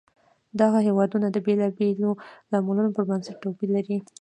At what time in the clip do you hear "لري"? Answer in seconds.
3.75-3.97